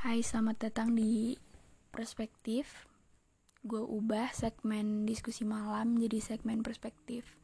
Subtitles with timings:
[0.00, 1.36] Hai, selamat datang di
[1.92, 2.88] Perspektif.
[3.60, 7.36] Gue ubah segmen diskusi malam jadi segmen perspektif.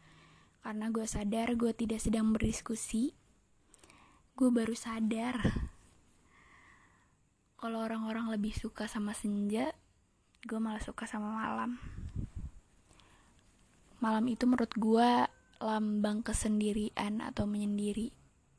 [0.64, 3.12] Karena gue sadar gue tidak sedang berdiskusi.
[4.32, 5.37] Gue baru sadar
[7.61, 9.76] kalau orang-orang lebih suka sama senja,
[10.48, 11.76] gue malah suka sama malam.
[14.00, 15.10] Malam itu menurut gue
[15.60, 18.16] lambang kesendirian atau menyendiri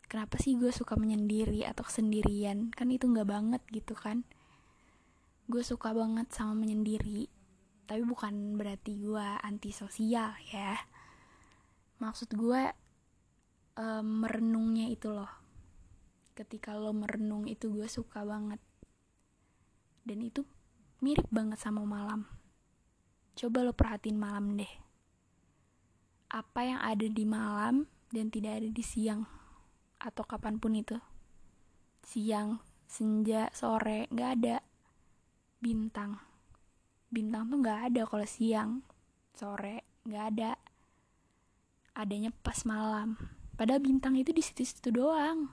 [0.07, 2.71] kenapa sih gue suka menyendiri atau kesendirian?
[2.71, 4.23] Kan itu nggak banget gitu kan.
[5.47, 7.31] Gue suka banget sama menyendiri
[7.87, 10.75] tapi bukan berarti gue antisosial ya.
[12.03, 12.61] Maksud gue
[13.79, 15.31] um, merenungnya itu loh.
[16.35, 18.59] Ketika lo merenung itu gue suka banget.
[20.03, 20.43] Dan itu
[20.99, 22.27] mirip banget sama malam.
[23.39, 24.73] Coba lo perhatiin malam deh.
[26.27, 29.23] Apa yang ada di malam dan tidak ada di siang
[29.97, 30.97] atau kapan pun itu.
[32.05, 34.57] Siang senja sore nggak ada.
[35.59, 36.21] Bintang.
[37.11, 38.85] Bintang tuh nggak ada kalau siang
[39.35, 40.51] sore nggak ada.
[41.97, 43.17] Adanya pas malam.
[43.57, 45.49] Padahal bintang itu di situ-situ doang.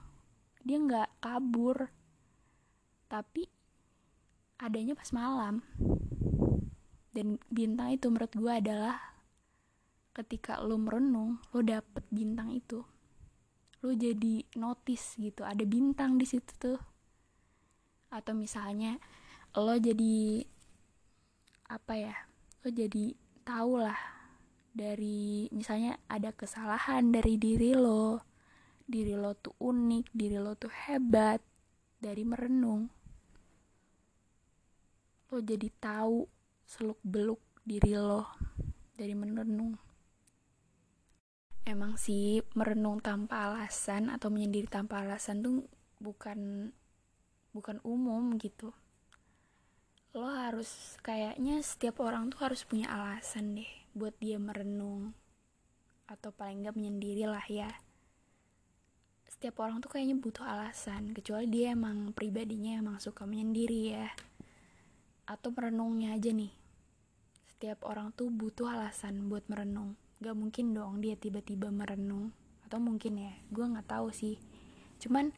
[0.61, 1.89] Dia nggak kabur.
[3.09, 3.43] Tapi
[4.61, 5.65] adanya pas malam.
[7.11, 9.15] Dan bintang itu menurut gue adalah
[10.15, 12.87] ketika lo merenung lo dapet bintang itu
[13.85, 16.81] lo jadi notice gitu ada bintang di situ tuh.
[18.09, 18.97] Atau misalnya
[19.53, 20.41] lo jadi
[21.69, 22.17] apa ya
[22.65, 23.13] lo jadi
[23.45, 23.97] tau lah
[24.73, 28.25] dari misalnya ada kesalahan dari diri lo.
[28.89, 31.45] Diri lo tuh unik diri lo tuh hebat
[32.01, 32.89] dari merenung.
[35.29, 36.25] Lo jadi tahu
[36.65, 38.33] seluk beluk diri lo
[38.97, 39.84] dari merenung
[41.65, 45.65] emang sih merenung tanpa alasan atau menyendiri tanpa alasan tuh
[45.97, 46.69] bukan
[47.57, 48.69] bukan umum gitu.
[50.13, 55.17] Lo harus kayaknya setiap orang tuh harus punya alasan deh buat dia merenung.
[56.05, 57.67] Atau paling nggak menyendiri lah ya.
[59.25, 64.07] Setiap orang tuh kayaknya butuh alasan kecuali dia emang pribadinya emang suka menyendiri ya.
[65.25, 66.53] Atau merenungnya aja nih.
[67.49, 72.33] Setiap orang tuh butuh alasan buat merenung gak mungkin dong dia tiba-tiba merenung.
[72.65, 74.41] Atau mungkin ya gue nggak tahu sih.
[74.97, 75.29] Cuman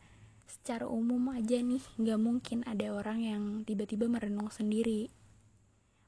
[0.47, 5.11] secara umum aja nih gak mungkin ada orang yang tiba-tiba merenung sendiri.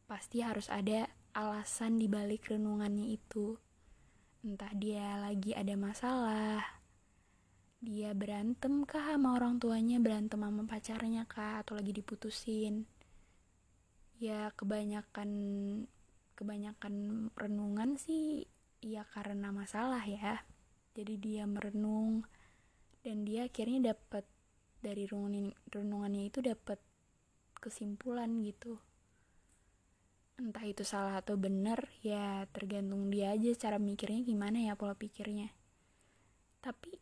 [0.07, 3.59] Pasti harus ada alasan di balik renungannya itu.
[4.47, 6.79] Entah dia lagi ada masalah
[7.79, 12.83] dia berantem kah sama orang tuanya berantem sama pacarnya kah atau lagi diputusin.
[14.19, 15.31] Ya kebanyakan
[16.35, 16.93] kebanyakan
[17.39, 18.43] renungan sih
[18.79, 20.43] ya karena masalah ya.
[20.95, 22.27] Jadi dia merenung
[23.03, 24.27] dan dia akhirnya dapat
[24.79, 26.79] dari renungan renungannya itu dapat
[27.59, 28.79] kesimpulan gitu.
[30.39, 35.51] Entah itu salah atau benar ya tergantung dia aja cara mikirnya gimana ya pola pikirnya.
[36.63, 36.95] Tapi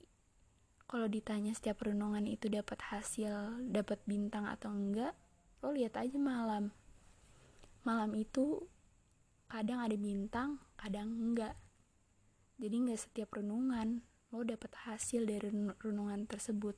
[0.90, 5.14] kalau ditanya setiap renungan itu dapat hasil dapat bintang atau enggak
[5.62, 6.74] lo lihat aja malam.
[7.86, 8.66] Malam itu
[9.48, 11.54] kadang ada bintang kadang enggak
[12.58, 14.02] jadi nggak setiap renungan
[14.34, 15.48] lo dapet hasil dari
[15.80, 16.76] renungan tersebut.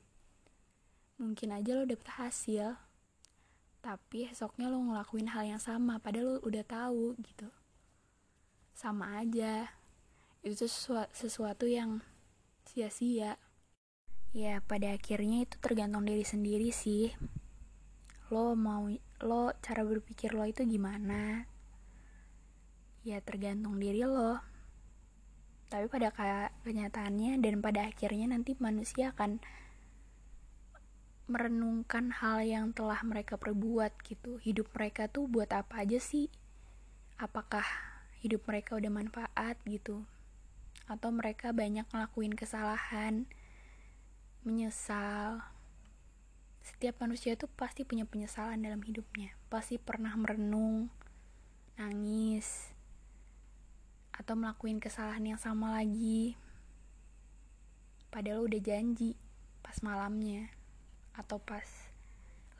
[1.16, 2.76] Mungkin aja lo dapet hasil
[3.80, 7.48] tapi esoknya lo ngelakuin hal yang sama padahal lo udah tahu gitu.
[8.76, 9.72] Sama aja.
[10.44, 12.04] Itu sesuatu, sesuatu yang
[12.68, 13.40] sia-sia.
[14.36, 17.08] Ya pada akhirnya itu tergantung diri sendiri sih.
[18.28, 18.86] Lo mau
[19.24, 21.48] lo cara berpikir lo itu gimana?
[23.00, 24.49] Ya tergantung diri lo
[25.70, 26.10] tapi pada
[26.66, 29.38] kenyataannya dan pada akhirnya nanti manusia akan
[31.30, 34.42] merenungkan hal yang telah mereka perbuat gitu.
[34.42, 36.26] Hidup mereka tuh buat apa aja sih?
[37.22, 37.62] Apakah
[38.18, 40.02] hidup mereka udah manfaat gitu?
[40.90, 43.30] Atau mereka banyak ngelakuin kesalahan
[44.42, 45.38] menyesal?
[46.66, 49.38] Setiap manusia tuh pasti punya penyesalan dalam hidupnya.
[49.46, 50.90] Pasti pernah merenung
[51.78, 52.69] nangis
[54.30, 56.38] atau melakukan kesalahan yang sama lagi.
[58.14, 59.18] Padahal udah janji
[59.58, 60.46] pas malamnya
[61.18, 61.66] atau pas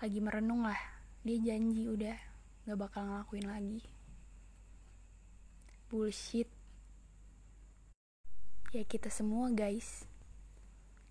[0.02, 0.82] lagi merenung lah.
[1.22, 2.18] Dia janji udah
[2.66, 3.86] gak bakal ngelakuin lagi.
[5.86, 6.50] Bullshit.
[8.74, 10.10] Ya kita semua guys.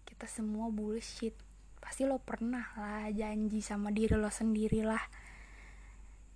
[0.04, 1.40] Kita semua bullshit.
[1.80, 5.08] Pasti lo pernah lah janji sama diri lo sendiri lah.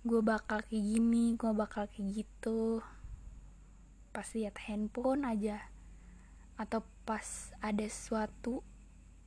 [0.00, 2.80] Gue bakal kayak gini gue bakal kayak gitu
[4.14, 5.58] pas lihat handphone aja.
[6.54, 8.62] Atau pas ada sesuatu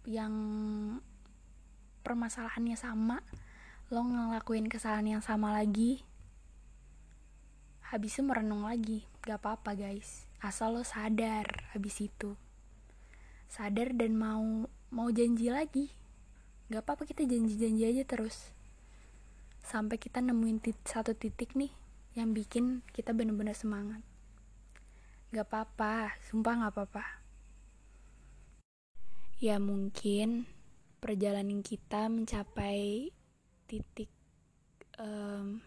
[0.08, 0.32] yang
[2.08, 3.20] permasalahannya sama
[3.92, 6.08] lo ngelakuin kesalahan yang sama lagi
[7.88, 9.08] habis itu merenung lagi.
[9.24, 10.28] Gak apa-apa guys.
[10.44, 12.36] Asal lo sadar habis itu.
[13.48, 15.92] Sadar dan mau mau janji lagi.
[16.68, 18.52] Gak apa-apa kita janji-janji aja terus.
[19.64, 21.72] Sampai kita nemuin tit satu titik nih
[22.16, 24.07] yang bikin kita bener-bener semangat
[25.32, 27.06] gak apa-apa sumpah gak apa-apa.
[29.38, 30.50] Ya mungkin
[30.98, 33.14] perjalanan kita mencapai
[33.70, 34.10] titik
[34.98, 35.62] um,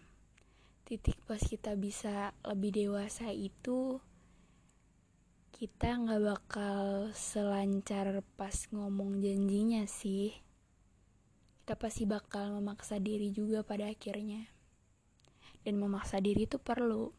[0.83, 4.03] titik pas kita bisa lebih dewasa itu
[5.61, 10.33] kita nggak bakal selancar pas ngomong janjinya sih.
[11.61, 14.49] Kita pasti bakal memaksa diri juga pada akhirnya.
[15.61, 17.13] Dan memaksa diri itu perlu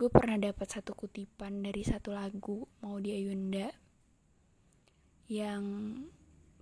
[0.00, 3.68] gue pernah dapat satu kutipan dari satu lagu mau dia Yunda
[5.28, 5.60] yang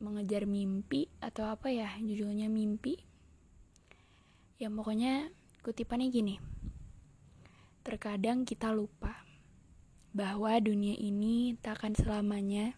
[0.03, 2.99] mengejar mimpi atau apa ya judulnya mimpi
[4.59, 5.31] yang pokoknya
[5.63, 6.43] kutipannya gini
[7.87, 9.23] terkadang kita lupa
[10.11, 12.75] bahwa dunia ini tak akan selamanya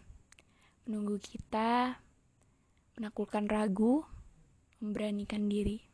[0.85, 1.97] menunggu kita
[3.01, 4.05] menaklukkan ragu,
[4.85, 5.90] memberanikan diri.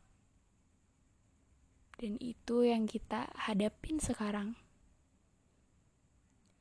[1.96, 4.56] Dan itu yang kita hadapin sekarang.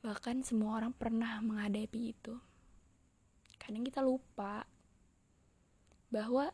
[0.00, 2.36] Bahkan semua orang pernah menghadapi itu.
[3.60, 4.64] Kadang kita lupa
[6.12, 6.52] bahwa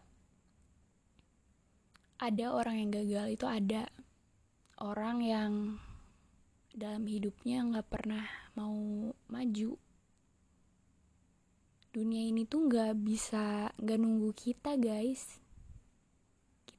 [2.22, 3.82] ada orang yang gagal itu ada
[4.78, 5.52] orang yang
[6.70, 8.24] dalam hidupnya nggak pernah
[8.54, 8.72] mau
[9.26, 9.74] maju
[11.92, 15.41] dunia ini tuh nggak bisa nggak nunggu kita guys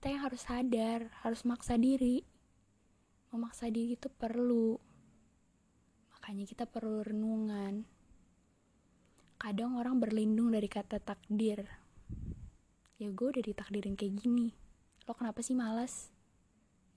[0.04, 2.28] kita yang harus sadar harus maksa diri.
[3.32, 4.76] Memaksa diri itu perlu.
[6.12, 7.88] Makanya kita perlu renungan.
[9.40, 11.64] Kadang orang berlindung dari kata takdir.
[13.00, 14.52] Ya gue udah ditakdirin kayak gini.
[15.08, 16.12] Lo kenapa sih malas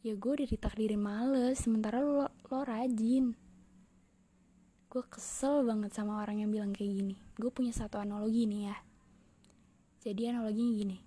[0.03, 3.38] ya gue udah ditakdirin males sementara lo, lo rajin.
[4.91, 7.14] Gue kesel banget sama orang yang bilang kayak gini.
[7.38, 8.76] Gue punya satu analogi nih ya.
[10.03, 11.06] Jadi analoginya gini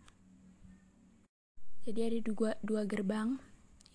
[1.89, 3.41] jadi ada dua, dua gerbang.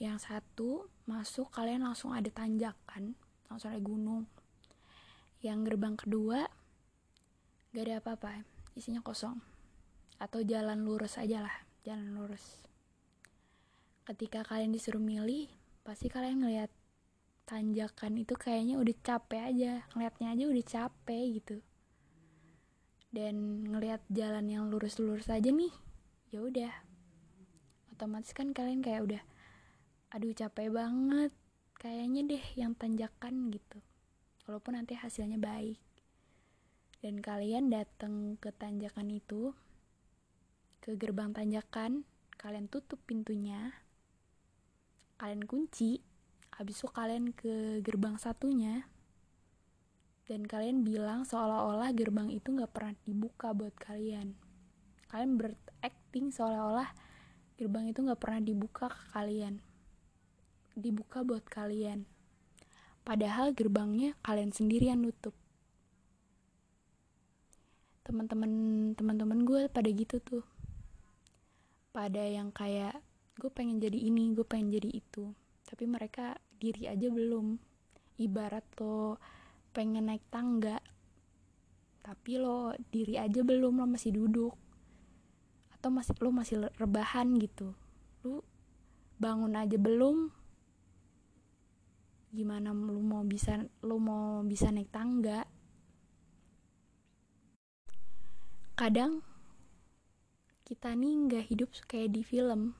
[0.02, 3.14] Yang satu masuk kalian langsung ada tanjakan
[3.46, 4.26] langsung ada gunung.
[5.38, 6.50] Yang gerbang kedua
[7.70, 8.42] gak ada apa-apa
[8.74, 9.38] isinya kosong.
[10.18, 11.54] Atau jalan lurus aja lah
[11.86, 12.66] jalan lurus.
[14.02, 15.46] Ketika kalian disuruh milih
[15.86, 16.74] pasti kalian ngeliat
[17.46, 21.56] tanjakan itu kayaknya udah capek aja ngeliatnya aja udah capek gitu.
[23.14, 25.70] Dan ngeliat jalan yang lurus-lurus aja nih
[26.34, 26.93] ya udah
[27.94, 29.22] otomatis kan kalian kayak udah
[30.10, 31.32] aduh capek banget
[31.78, 33.78] kayaknya deh yang tanjakan gitu.
[34.44, 35.80] Walaupun nanti hasilnya baik.
[37.00, 39.54] Dan kalian datang ke tanjakan itu
[40.84, 42.04] ke gerbang tanjakan
[42.36, 43.72] kalian tutup pintunya
[45.16, 46.04] kalian kunci
[46.52, 48.84] habis itu kalian ke gerbang satunya
[50.28, 54.32] dan kalian bilang seolah-olah gerbang itu nggak pernah dibuka buat kalian.
[55.12, 56.88] Kalian berakting seolah-olah
[57.54, 59.62] gerbang itu nggak pernah dibuka ke kalian.
[60.74, 62.02] Dibuka buat kalian.
[63.06, 65.36] Padahal gerbangnya kalian sendiri yang nutup.
[68.02, 68.50] Teman-teman
[68.98, 70.44] teman-teman gue pada gitu tuh.
[71.94, 72.98] Pada yang kayak
[73.38, 75.30] gue pengen jadi ini gue pengen jadi itu.
[75.62, 77.60] Tapi mereka diri aja belum.
[78.18, 79.22] Ibarat lo
[79.74, 80.78] pengen naik tangga
[82.04, 84.52] tapi lo diri aja belum lo masih duduk
[85.84, 87.76] atau masih lo masih rebahan gitu?
[88.24, 88.40] Lo
[89.20, 90.32] bangun aja belum?
[92.32, 95.44] Gimana lo mau bisa lo mau bisa naik tangga?
[98.72, 99.20] Kadang
[100.64, 102.72] kita nih nggak hidup kayak di film.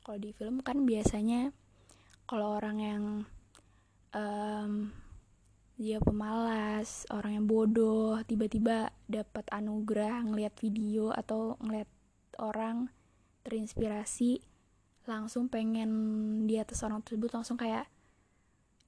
[0.00, 1.52] Kalau di film kan biasanya
[2.24, 3.04] kalau orang yang
[4.16, 4.96] um,
[5.76, 11.92] dia pemalas orang yang bodoh tiba-tiba dapat anugerah ngelihat video atau ngelihat
[12.40, 12.90] orang
[13.46, 14.42] terinspirasi
[15.06, 15.90] langsung pengen
[16.50, 17.86] di atas orang tersebut langsung kayak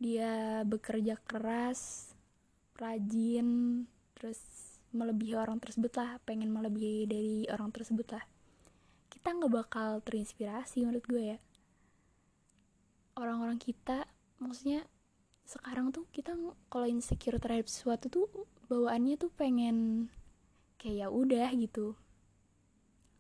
[0.03, 2.13] dia bekerja keras
[2.79, 3.83] rajin
[4.15, 4.39] terus
[4.95, 8.25] melebihi orang tersebut lah pengen melebihi dari orang tersebut lah.
[9.11, 11.39] Kita nggak bakal terinspirasi menurut gue ya.
[13.19, 14.07] Orang-orang kita
[14.39, 14.87] maksudnya
[15.43, 16.37] sekarang tuh kita
[16.71, 18.27] kalau insecure terhadap sesuatu tuh
[18.69, 20.09] bawaannya tuh pengen
[20.79, 21.99] kayak ya udah gitu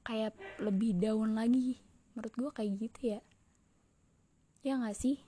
[0.08, 1.76] kayak lebih down lagi.
[2.16, 3.20] Menurut gue kayak gitu ya.
[4.64, 5.20] Ya nggak sih?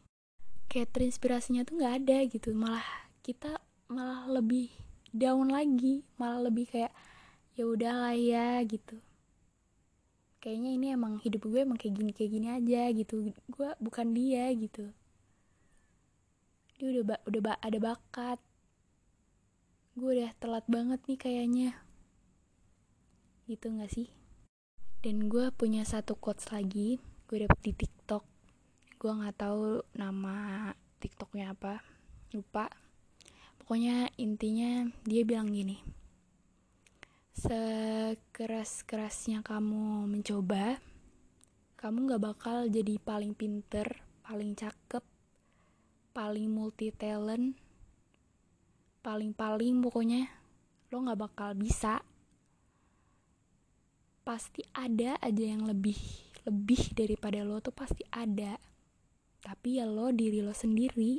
[0.73, 2.57] Kayak terinspirasinya tuh nggak ada gitu.
[2.57, 2.89] Malah
[3.21, 3.61] kita
[3.93, 4.73] malah lebih
[5.13, 6.09] down lagi.
[6.17, 6.97] Malah lebih kayak
[7.61, 8.97] ya udahlah ya gitu.
[10.41, 13.37] Kayaknya ini emang hidup gue emang kayak gini kayak gini aja gitu.
[13.53, 14.89] Gue bukan dia gitu.
[16.81, 18.41] Dia udah ba udah ba ada bakat.
[19.93, 21.71] Gue udah telat banget nih kayaknya.
[23.45, 24.20] Gitu nggak sih
[25.01, 28.25] dan gue punya satu quotes lagi gue dapet di tiktok
[29.01, 30.69] gue nggak tahu nama
[31.01, 31.81] tiktoknya apa
[32.37, 32.69] lupa
[33.63, 36.01] pokoknya intinya dia bilang gini
[37.41, 40.77] sekeras-kerasnya kamu mencoba,
[41.81, 45.01] kamu gak bakal jadi paling pinter, paling cakep,
[46.13, 47.57] paling multi talent,
[49.01, 50.29] paling-paling pokoknya
[50.93, 52.05] lo gak bakal bisa.
[54.31, 55.99] Pasti ada aja yang lebih
[56.47, 58.55] lebih daripada lo tuh pasti ada.
[59.43, 61.19] Tapi ya lo diri lo sendiri.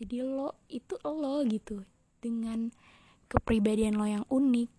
[0.00, 1.84] Jadi lo itu lo gitu
[2.24, 2.72] dengan
[3.28, 4.70] kepribadian lo yang unik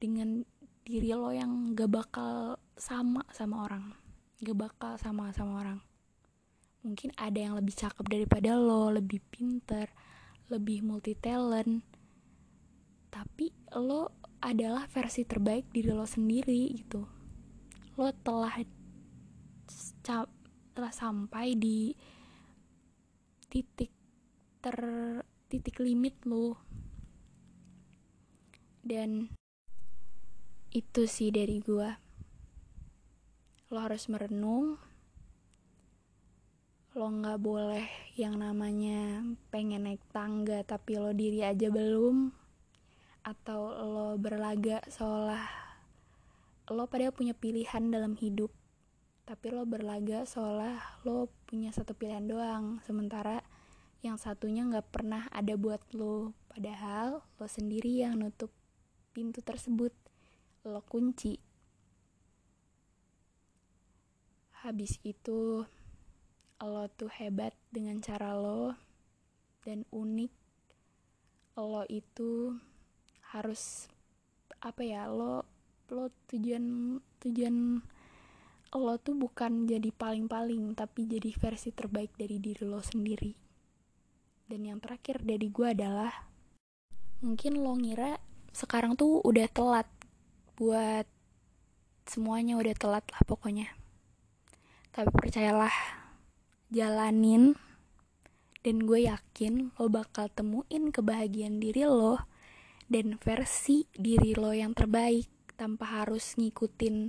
[0.00, 0.48] dengan
[0.82, 3.92] diri lo yang gak bakal sama sama orang
[4.42, 5.78] gak bakal sama sama orang
[6.82, 9.86] mungkin ada yang lebih cakep daripada lo lebih pinter
[10.50, 11.86] lebih multi talent
[13.12, 17.06] tapi lo adalah versi terbaik diri lo sendiri gitu.
[17.94, 18.58] Lo telah
[20.74, 21.94] telah sampai di
[23.46, 23.94] titik
[24.58, 24.76] ter
[25.46, 26.58] titik limit lo.
[28.82, 29.30] Dan
[30.74, 31.94] itu sih dari gua.
[33.70, 34.74] Lo harus merenung.
[36.98, 37.86] Lo nggak boleh
[38.18, 39.22] yang namanya
[39.54, 42.41] pengen naik tangga tapi lo diri aja belum
[43.22, 45.46] atau lo berlaga seolah
[46.70, 48.50] lo pada punya pilihan dalam hidup
[49.22, 52.82] tapi lo berlaga seolah lo punya satu pilihan doang.
[52.82, 53.40] Sementara
[54.02, 58.50] yang satunya nggak pernah ada buat lo padahal lo sendiri yang nutup
[59.14, 59.94] pintu tersebut
[60.66, 61.38] lo kunci.
[64.66, 65.62] Habis itu
[66.62, 68.74] lo tuh hebat dengan cara lo
[69.62, 70.32] dan unik.
[71.62, 72.58] Lo itu
[73.32, 73.88] harus
[74.60, 75.42] apa ya lo
[75.88, 77.80] lo tujuan tujuan
[78.72, 83.36] lo tuh bukan jadi paling-paling tapi jadi versi terbaik dari diri lo sendiri.
[84.48, 86.12] Dan yang terakhir dari gue adalah
[87.20, 88.16] mungkin lo ngira
[88.56, 89.88] sekarang tuh udah telat
[90.56, 91.04] buat
[92.08, 93.68] semuanya udah telat lah pokoknya.
[94.92, 95.72] Tapi percayalah
[96.72, 97.52] jalanin
[98.64, 102.31] dan gue yakin lo bakal temuin kebahagiaan diri lo
[102.92, 107.08] dan versi diri lo yang terbaik tanpa harus ngikutin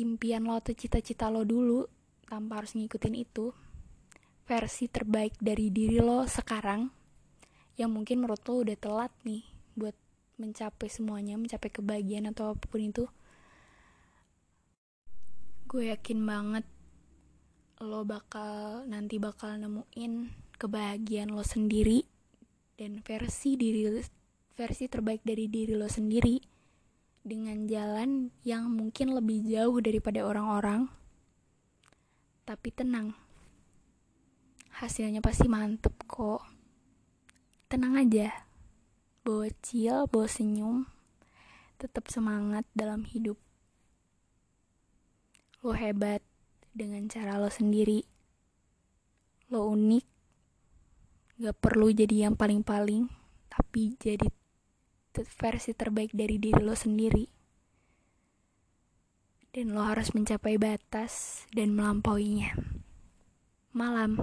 [0.00, 1.84] impian lo atau cita-cita lo dulu
[2.24, 3.52] tanpa harus ngikutin itu
[4.48, 6.88] versi terbaik dari diri lo sekarang
[7.76, 9.44] yang mungkin menurut lo udah telat nih
[9.76, 9.96] buat
[10.40, 13.04] mencapai semuanya mencapai kebahagiaan atau apa pun itu
[15.68, 16.64] gue yakin banget
[17.84, 22.08] lo bakal nanti bakal nemuin kebahagiaan lo sendiri
[22.80, 23.84] dan versi diri
[24.60, 26.36] versi terbaik dari diri lo sendiri
[27.24, 30.84] dengan jalan yang mungkin lebih jauh daripada orang-orang
[32.44, 33.16] tapi tenang
[34.76, 36.44] hasilnya pasti mantep kok
[37.72, 38.50] tenang aja
[39.62, 40.90] chill, bawa senyum,
[41.78, 43.38] tetap semangat dalam hidup.
[45.62, 46.24] Lo hebat
[46.74, 48.02] dengan cara lo sendiri.
[49.50, 50.06] Lo unik,
[51.42, 53.10] gak perlu jadi yang paling-paling,
[53.50, 54.26] tapi jadi
[55.26, 57.24] versi terbaik dari diri lo sendiri.
[59.50, 62.54] Dan lo harus mencapai batas dan melampauinya.
[63.74, 64.14] Malam.